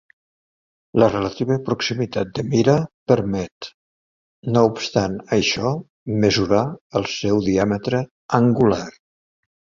La 1.01 1.09
relativa 1.15 1.57
proximitat 1.67 2.31
de 2.39 2.45
Mira 2.53 2.75
permet, 3.11 3.67
no 4.55 4.65
obstant 4.71 5.19
això, 5.39 5.75
mesurar 6.25 6.65
el 7.03 7.07
seu 7.15 7.45
diàmetre 7.53 8.03
angular. 8.43 8.83